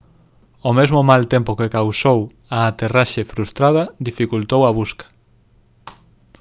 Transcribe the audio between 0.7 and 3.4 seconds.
mesmo mal tempo que causou a aterraxe